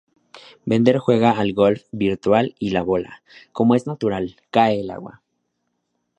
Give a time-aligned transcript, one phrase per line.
[0.71, 5.21] Bender juega al golf virtual y la bola, como es natural, cae al agua.